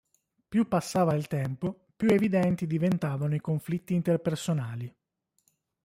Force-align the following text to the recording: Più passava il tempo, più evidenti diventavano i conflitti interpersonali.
Più 0.49 0.67
passava 0.67 1.13
il 1.13 1.27
tempo, 1.27 1.89
più 1.95 2.07
evidenti 2.09 2.65
diventavano 2.65 3.35
i 3.35 3.39
conflitti 3.39 3.93
interpersonali. 3.93 4.91